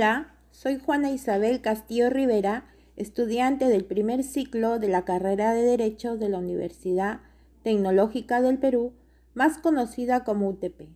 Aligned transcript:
Hola, 0.00 0.34
soy 0.50 0.78
Juana 0.78 1.10
Isabel 1.10 1.60
Castillo 1.60 2.08
Rivera, 2.08 2.64
estudiante 2.96 3.66
del 3.66 3.84
primer 3.84 4.24
ciclo 4.24 4.78
de 4.78 4.88
la 4.88 5.04
carrera 5.04 5.52
de 5.52 5.60
Derecho 5.60 6.16
de 6.16 6.30
la 6.30 6.38
Universidad 6.38 7.20
Tecnológica 7.62 8.40
del 8.40 8.56
Perú, 8.56 8.94
más 9.34 9.58
conocida 9.58 10.24
como 10.24 10.48
UTP. 10.48 10.88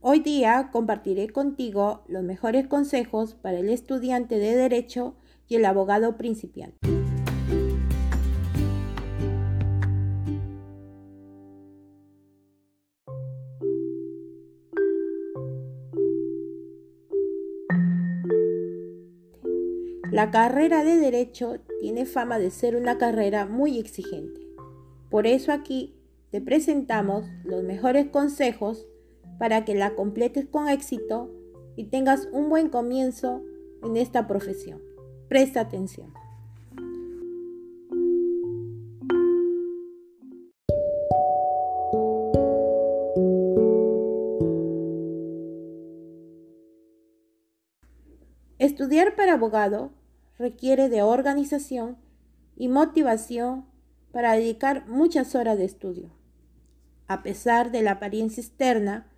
Hoy 0.00 0.20
día 0.20 0.68
compartiré 0.70 1.30
contigo 1.30 2.04
los 2.06 2.22
mejores 2.22 2.68
consejos 2.68 3.34
para 3.34 3.58
el 3.58 3.70
estudiante 3.70 4.38
de 4.38 4.54
Derecho 4.54 5.16
y 5.48 5.56
el 5.56 5.64
abogado 5.64 6.16
principiante. 6.16 6.97
La 20.10 20.30
carrera 20.30 20.84
de 20.84 20.96
Derecho 20.96 21.60
tiene 21.80 22.06
fama 22.06 22.38
de 22.38 22.50
ser 22.50 22.76
una 22.76 22.96
carrera 22.96 23.44
muy 23.44 23.78
exigente. 23.78 24.40
Por 25.10 25.26
eso 25.26 25.52
aquí 25.52 25.94
te 26.30 26.40
presentamos 26.40 27.26
los 27.44 27.62
mejores 27.62 28.08
consejos 28.08 28.86
para 29.38 29.66
que 29.66 29.74
la 29.74 29.94
completes 29.94 30.46
con 30.46 30.68
éxito 30.68 31.30
y 31.76 31.84
tengas 31.84 32.26
un 32.32 32.48
buen 32.48 32.70
comienzo 32.70 33.42
en 33.82 33.98
esta 33.98 34.26
profesión. 34.26 34.80
Presta 35.28 35.60
atención. 35.60 36.14
Estudiar 48.58 49.14
para 49.14 49.34
abogado 49.34 49.97
requiere 50.38 50.88
de 50.88 51.02
organización 51.02 51.96
y 52.56 52.68
motivación 52.68 53.66
para 54.12 54.32
dedicar 54.32 54.86
muchas 54.86 55.34
horas 55.34 55.58
de 55.58 55.64
estudio. 55.64 56.10
A 57.06 57.22
pesar 57.22 57.70
de 57.70 57.82
la 57.82 57.92
apariencia 57.92 58.40
externa, 58.40 59.10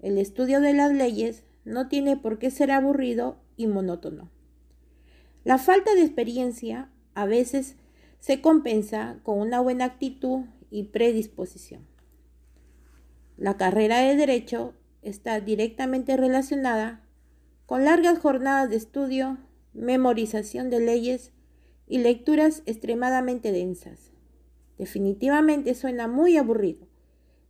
el 0.00 0.18
estudio 0.18 0.60
de 0.60 0.74
las 0.74 0.92
leyes 0.92 1.44
no 1.64 1.88
tiene 1.88 2.16
por 2.16 2.38
qué 2.38 2.50
ser 2.50 2.70
aburrido 2.70 3.38
y 3.56 3.66
monótono. 3.66 4.30
La 5.44 5.58
falta 5.58 5.94
de 5.94 6.02
experiencia 6.02 6.90
a 7.14 7.26
veces 7.26 7.76
se 8.20 8.40
compensa 8.40 9.18
con 9.22 9.38
una 9.38 9.60
buena 9.60 9.84
actitud 9.84 10.44
y 10.70 10.84
predisposición. 10.84 11.86
La 13.36 13.56
carrera 13.56 13.98
de 13.98 14.16
derecho 14.16 14.74
está 15.02 15.40
directamente 15.40 16.16
relacionada 16.16 17.02
con 17.66 17.84
largas 17.84 18.18
jornadas 18.18 18.70
de 18.70 18.76
estudio 18.76 19.38
memorización 19.74 20.70
de 20.70 20.80
leyes 20.80 21.32
y 21.86 21.98
lecturas 21.98 22.62
extremadamente 22.66 23.52
densas. 23.52 24.12
Definitivamente 24.78 25.74
suena 25.74 26.08
muy 26.08 26.36
aburrido, 26.36 26.86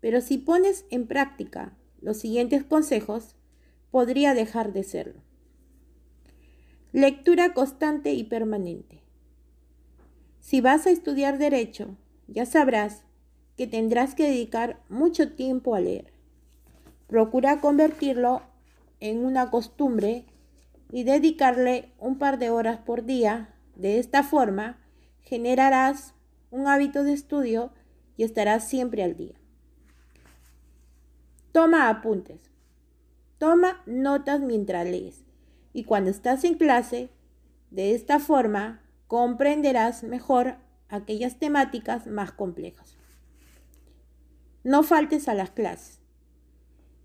pero 0.00 0.20
si 0.20 0.38
pones 0.38 0.84
en 0.90 1.06
práctica 1.06 1.76
los 2.00 2.18
siguientes 2.18 2.64
consejos, 2.64 3.36
podría 3.90 4.34
dejar 4.34 4.72
de 4.72 4.82
serlo. 4.82 5.20
Lectura 6.92 7.54
constante 7.54 8.12
y 8.12 8.24
permanente. 8.24 9.02
Si 10.40 10.60
vas 10.60 10.86
a 10.86 10.90
estudiar 10.90 11.38
derecho, 11.38 11.96
ya 12.26 12.44
sabrás 12.46 13.04
que 13.56 13.66
tendrás 13.66 14.14
que 14.14 14.24
dedicar 14.24 14.82
mucho 14.88 15.32
tiempo 15.32 15.74
a 15.74 15.80
leer. 15.80 16.12
Procura 17.06 17.60
convertirlo 17.60 18.42
en 19.00 19.24
una 19.24 19.50
costumbre 19.50 20.24
y 20.92 21.02
dedicarle 21.02 21.90
un 21.98 22.18
par 22.18 22.38
de 22.38 22.50
horas 22.50 22.78
por 22.78 23.04
día. 23.04 23.52
De 23.74 23.98
esta 23.98 24.22
forma, 24.22 24.78
generarás 25.22 26.14
un 26.50 26.68
hábito 26.68 27.02
de 27.02 27.14
estudio 27.14 27.72
y 28.16 28.22
estarás 28.22 28.68
siempre 28.68 29.02
al 29.02 29.16
día. 29.16 29.34
Toma 31.50 31.88
apuntes. 31.88 32.50
Toma 33.38 33.82
notas 33.86 34.40
mientras 34.40 34.86
lees 34.86 35.24
y 35.72 35.84
cuando 35.84 36.10
estás 36.10 36.44
en 36.44 36.54
clase, 36.54 37.08
de 37.70 37.94
esta 37.94 38.18
forma 38.18 38.82
comprenderás 39.08 40.02
mejor 40.02 40.56
aquellas 40.88 41.38
temáticas 41.38 42.06
más 42.06 42.32
complejas. 42.32 42.96
No 44.62 44.82
faltes 44.82 45.28
a 45.28 45.34
las 45.34 45.50
clases. 45.50 46.00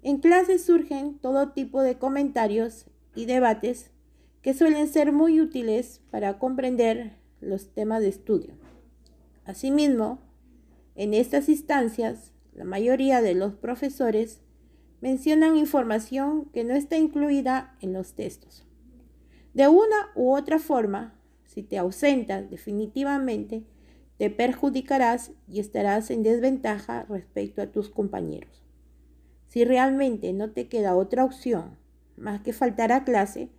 En 0.04 0.20
clases 0.20 0.66
surgen 0.66 1.18
todo 1.18 1.54
tipo 1.54 1.82
de 1.82 1.98
comentarios 1.98 2.86
y 3.18 3.26
debates 3.26 3.90
que 4.44 4.54
suelen 4.54 4.88
ser 4.88 5.12
muy 5.12 5.42
útiles 5.42 6.02
para 6.12 6.38
comprender 6.38 7.18
los 7.42 7.74
temas 7.74 8.02
de 8.02 8.10
estudio. 8.10 8.54
Asimismo, 9.44 10.20
en 10.96 11.16
estas 11.16 11.50
instancias, 11.50 12.32
la 12.54 12.64
mayoría 12.64 13.22
de 13.22 13.34
los 13.34 13.56
profesores 13.56 14.42
mencionan 15.02 15.58
información 15.58 16.46
que 16.54 16.64
no 16.64 16.76
está 16.76 16.98
incluida 16.98 17.76
en 17.82 17.92
los 17.92 18.14
textos. 18.14 18.66
De 19.56 19.68
una 19.68 20.12
u 20.16 20.36
otra 20.36 20.60
forma, 20.60 21.20
si 21.44 21.64
te 21.64 21.80
ausentas 21.80 22.52
definitivamente, 22.52 23.64
te 24.18 24.30
perjudicarás 24.30 25.32
y 25.48 25.60
estarás 25.60 26.12
en 26.12 26.22
desventaja 26.22 27.06
respecto 27.10 27.64
a 27.64 27.72
tus 27.72 27.90
compañeros. 27.90 28.64
Si 29.48 29.66
realmente 29.66 30.34
no 30.34 30.52
te 30.52 30.68
queda 30.68 30.96
otra 30.96 31.24
opción 31.24 31.78
más 32.18 32.42
que 32.42 32.54
faltar 32.54 32.92
a 32.92 33.04
clase, 33.04 33.50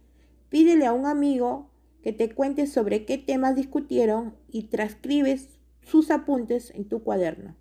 pídele 0.48 0.86
a 0.86 0.92
un 0.92 1.06
amigo 1.06 1.70
que 2.02 2.12
te 2.12 2.34
cuente 2.34 2.66
sobre 2.66 3.04
qué 3.04 3.19
temas 3.19 3.54
discutieron 3.54 4.36
y 4.50 4.64
transcribes 4.64 5.58
sus 5.82 6.10
apuntes 6.10 6.70
en 6.74 6.88
tu 6.88 7.02
cuaderno. 7.02 7.56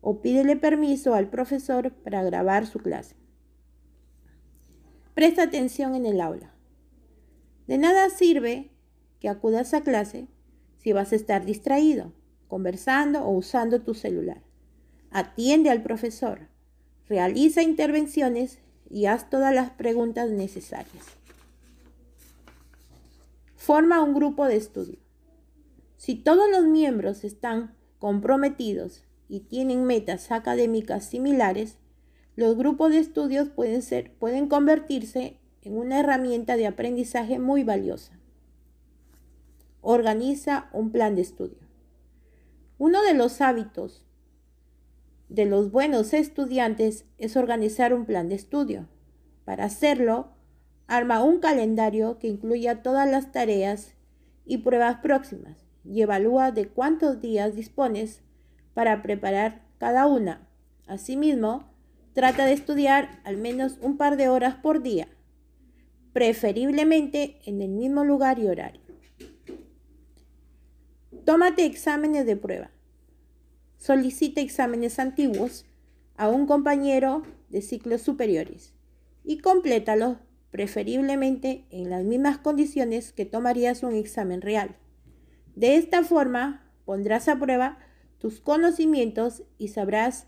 O 0.00 0.20
pídele 0.22 0.56
permiso 0.56 1.14
al 1.14 1.28
profesor 1.28 1.92
para 1.92 2.22
grabar 2.22 2.66
su 2.66 2.78
clase. 2.78 3.16
Presta 5.14 5.42
atención 5.42 5.94
en 5.94 6.06
el 6.06 6.20
aula. 6.20 6.54
De 7.66 7.76
nada 7.78 8.08
sirve 8.08 8.70
que 9.20 9.28
acudas 9.28 9.74
a 9.74 9.82
clase 9.82 10.28
si 10.78 10.92
vas 10.92 11.12
a 11.12 11.16
estar 11.16 11.44
distraído, 11.44 12.12
conversando 12.46 13.24
o 13.24 13.30
usando 13.30 13.82
tu 13.82 13.94
celular. 13.94 14.42
Atiende 15.10 15.70
al 15.70 15.82
profesor. 15.82 16.48
Realiza 17.08 17.62
intervenciones 17.62 18.60
y 18.90 19.06
haz 19.06 19.30
todas 19.30 19.54
las 19.54 19.70
preguntas 19.70 20.30
necesarias. 20.30 21.04
Forma 23.56 24.02
un 24.02 24.14
grupo 24.14 24.46
de 24.46 24.56
estudio. 24.56 24.98
Si 25.96 26.14
todos 26.14 26.50
los 26.50 26.64
miembros 26.64 27.24
están 27.24 27.74
comprometidos 27.98 29.04
y 29.28 29.40
tienen 29.40 29.84
metas 29.84 30.30
académicas 30.30 31.04
similares, 31.04 31.76
los 32.36 32.56
grupos 32.56 32.92
de 32.92 32.98
estudios 32.98 33.48
pueden, 33.48 33.82
ser, 33.82 34.14
pueden 34.14 34.48
convertirse 34.48 35.40
en 35.62 35.76
una 35.76 35.98
herramienta 36.00 36.56
de 36.56 36.66
aprendizaje 36.66 37.38
muy 37.38 37.64
valiosa. 37.64 38.18
Organiza 39.80 40.70
un 40.72 40.92
plan 40.92 41.14
de 41.16 41.22
estudio. 41.22 41.58
Uno 42.78 43.02
de 43.02 43.14
los 43.14 43.40
hábitos 43.40 44.04
de 45.28 45.44
los 45.44 45.70
buenos 45.70 46.14
estudiantes 46.14 47.04
es 47.18 47.36
organizar 47.36 47.92
un 47.92 48.06
plan 48.06 48.28
de 48.28 48.34
estudio. 48.34 48.88
Para 49.44 49.64
hacerlo, 49.64 50.28
arma 50.86 51.22
un 51.22 51.38
calendario 51.38 52.18
que 52.18 52.28
incluya 52.28 52.82
todas 52.82 53.08
las 53.10 53.30
tareas 53.30 53.94
y 54.46 54.58
pruebas 54.58 55.00
próximas 55.00 55.66
y 55.84 56.02
evalúa 56.02 56.50
de 56.50 56.68
cuántos 56.68 57.20
días 57.20 57.54
dispones 57.54 58.22
para 58.72 59.02
preparar 59.02 59.62
cada 59.78 60.06
una. 60.06 60.48
Asimismo, 60.86 61.70
trata 62.14 62.46
de 62.46 62.52
estudiar 62.52 63.20
al 63.24 63.36
menos 63.36 63.78
un 63.82 63.98
par 63.98 64.16
de 64.16 64.28
horas 64.28 64.54
por 64.54 64.82
día, 64.82 65.08
preferiblemente 66.14 67.38
en 67.44 67.60
el 67.60 67.70
mismo 67.70 68.04
lugar 68.04 68.38
y 68.38 68.48
horario. 68.48 68.80
Tómate 71.24 71.66
exámenes 71.66 72.24
de 72.24 72.36
prueba 72.36 72.70
solicita 73.78 74.40
exámenes 74.40 74.98
antiguos 74.98 75.64
a 76.16 76.28
un 76.28 76.46
compañero 76.46 77.22
de 77.48 77.62
ciclos 77.62 78.02
superiores 78.02 78.74
y 79.24 79.38
complétalos 79.38 80.18
preferiblemente 80.50 81.64
en 81.70 81.88
las 81.88 82.04
mismas 82.04 82.38
condiciones 82.38 83.12
que 83.12 83.24
tomarías 83.24 83.82
un 83.82 83.94
examen 83.94 84.40
real. 84.42 84.76
De 85.54 85.76
esta 85.76 86.02
forma 86.02 86.68
pondrás 86.84 87.28
a 87.28 87.38
prueba 87.38 87.78
tus 88.18 88.40
conocimientos 88.40 89.44
y 89.58 89.68
sabrás 89.68 90.26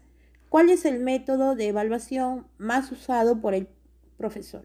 cuál 0.48 0.70
es 0.70 0.84
el 0.84 1.00
método 1.00 1.56
de 1.56 1.68
evaluación 1.68 2.46
más 2.58 2.92
usado 2.92 3.40
por 3.40 3.54
el 3.54 3.68
profesor. 4.16 4.64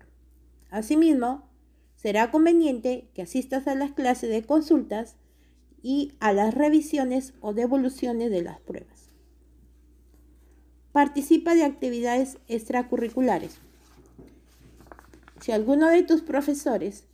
Asimismo, 0.69 1.49
será 1.95 2.29
conveniente 2.29 3.09
que 3.13 3.21
asistas 3.21 3.67
a 3.67 3.75
las 3.75 3.93
clases 3.93 4.29
de 4.29 4.43
consultas 4.43 5.15
y 5.87 6.13
a 6.19 6.33
las 6.33 6.55
revisiones 6.55 7.35
o 7.41 7.53
devoluciones 7.53 8.31
de 8.31 8.41
las 8.41 8.59
pruebas. 8.59 9.11
Participa 10.91 11.53
de 11.53 11.63
actividades 11.63 12.39
extracurriculares. 12.47 13.59
Si 15.41 15.51
alguno 15.51 15.87
de 15.89 16.01
tus 16.01 16.23
profesores 16.23 17.05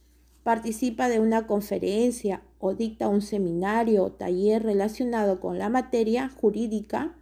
participa 0.43 1.09
de 1.09 1.19
una 1.19 1.47
conferencia 1.47 2.43
o 2.59 2.73
dicta 2.73 3.09
un 3.09 3.21
seminario 3.21 4.05
o 4.05 4.13
taller 4.13 4.63
relacionado 4.63 5.41
con 5.41 5.59
la 5.59 5.67
materia 5.67 6.29
jurídica, 6.29 7.17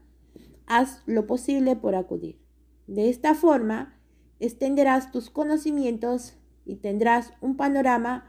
haz 0.68 1.02
lo 1.08 1.26
posible 1.26 1.76
por 1.76 1.96
acudir. 1.96 2.38
De 2.86 3.10
esta 3.10 3.34
forma, 3.34 4.00
extenderás 4.40 5.12
tus 5.12 5.32
conocimientos 5.32 6.36
y 6.64 6.76
tendrás 6.76 7.34
un 7.42 7.58
panorama 7.58 8.29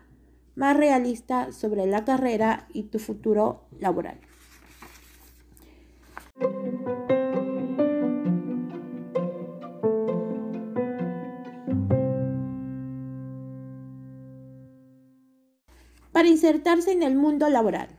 más 0.61 0.77
realista 0.77 1.53
sobre 1.53 1.87
la 1.87 2.05
carrera 2.05 2.69
y 2.75 2.83
tu 2.83 2.99
futuro 2.99 3.67
laboral. 3.79 4.21
Para 16.13 16.29
insertarse 16.29 16.93
en 16.93 17.05
el 17.05 17.17
mundo 17.17 17.49
laboral. 17.49 17.99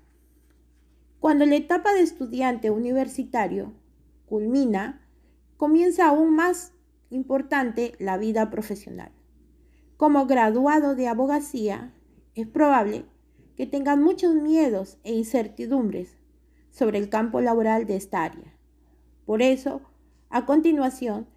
Cuando 1.20 1.48
la 1.48 1.56
etapa 1.56 1.94
de 1.94 2.02
estudiante 2.02 2.70
universitario 2.70 3.74
culmina, 4.28 5.02
comienza 5.58 6.10
aún 6.10 6.36
más 6.36 6.74
importante 7.10 7.94
la 7.98 8.18
vida 8.18 8.52
profesional. 8.52 9.12
Como 9.98 10.28
graduado 10.28 10.94
de 10.94 11.08
abogacía, 11.08 11.92
es 12.36 12.48
probable 12.48 13.06
que 13.56 13.68
tengan 13.68 14.02
muchos 14.02 14.36
miedos 14.36 14.98
e 15.04 15.14
incertidumbres 15.14 16.18
sobre 16.70 16.98
el 16.98 17.10
campo 17.10 17.42
laboral 17.42 17.86
de 17.86 17.96
esta 17.96 18.24
área. 18.24 18.56
Por 19.26 19.42
eso, 19.42 19.82
a 20.30 20.46
continuación, 20.46 21.28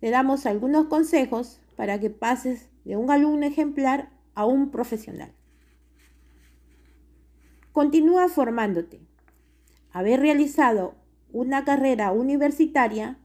te 0.00 0.10
damos 0.10 0.46
algunos 0.46 0.86
consejos 0.86 1.60
para 1.76 1.98
que 1.98 2.10
pases 2.10 2.70
de 2.84 2.96
un 2.96 3.10
alumno 3.10 3.46
ejemplar 3.46 4.10
a 4.34 4.44
un 4.46 4.70
profesional. 4.70 5.32
Continúa 7.72 8.28
formándote. 8.28 9.00
Haber 9.90 10.20
realizado 10.20 10.94
una 11.32 11.64
carrera 11.64 12.12
universitaria 12.12 13.18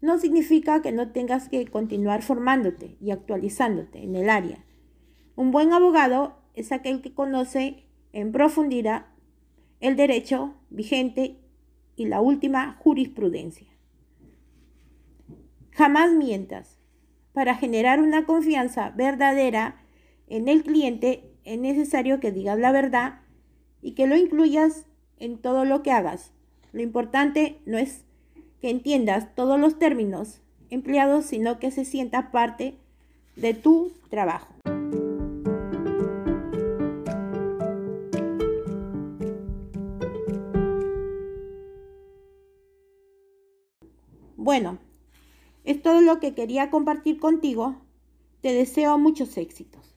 no 0.00 0.18
significa 0.18 0.82
que 0.82 0.92
no 0.92 1.10
tengas 1.12 1.48
que 1.48 1.66
continuar 1.66 2.22
formándote 2.22 2.96
y 3.00 3.10
actualizándote 3.10 4.02
en 4.02 4.14
el 4.14 4.28
área. 4.30 4.64
Un 5.34 5.50
buen 5.50 5.72
abogado 5.72 6.37
es 6.58 6.72
aquel 6.72 7.00
que 7.00 7.12
conoce 7.12 7.84
en 8.12 8.32
profundidad 8.32 9.06
el 9.80 9.96
derecho 9.96 10.54
vigente 10.70 11.36
y 11.96 12.06
la 12.06 12.20
última 12.20 12.76
jurisprudencia. 12.80 13.68
Jamás 15.72 16.12
mientas. 16.12 16.78
Para 17.32 17.54
generar 17.54 18.00
una 18.00 18.26
confianza 18.26 18.90
verdadera 18.90 19.80
en 20.26 20.48
el 20.48 20.64
cliente 20.64 21.30
es 21.44 21.58
necesario 21.58 22.18
que 22.18 22.32
digas 22.32 22.58
la 22.58 22.72
verdad 22.72 23.20
y 23.80 23.92
que 23.92 24.06
lo 24.06 24.16
incluyas 24.16 24.86
en 25.18 25.38
todo 25.38 25.64
lo 25.64 25.82
que 25.82 25.92
hagas. 25.92 26.32
Lo 26.72 26.82
importante 26.82 27.58
no 27.64 27.78
es 27.78 28.04
que 28.60 28.70
entiendas 28.70 29.34
todos 29.34 29.58
los 29.58 29.78
términos 29.78 30.40
empleados, 30.70 31.26
sino 31.26 31.58
que 31.58 31.70
se 31.70 31.84
sienta 31.84 32.30
parte 32.30 32.74
de 33.36 33.54
tu 33.54 33.92
trabajo. 34.10 34.52
Bueno, 44.60 44.78
es 45.62 45.80
todo 45.80 46.00
lo 46.00 46.18
que 46.18 46.34
quería 46.34 46.68
compartir 46.68 47.20
contigo. 47.20 47.76
Te 48.40 48.52
deseo 48.52 48.98
muchos 48.98 49.36
éxitos. 49.36 49.94